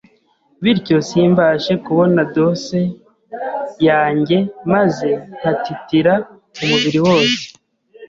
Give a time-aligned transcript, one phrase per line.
[0.63, 2.77] bityo simbashe kubona dose
[3.87, 4.37] yanjye
[4.71, 6.13] maze nkatitira
[6.63, 7.39] umubiri wose.